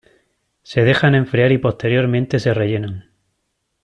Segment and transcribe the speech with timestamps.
[0.63, 3.11] Se dejan enfriar y posteriormente se rellenan.